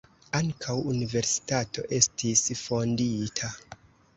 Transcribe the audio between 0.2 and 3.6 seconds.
Ankaŭ universitato estis fondita.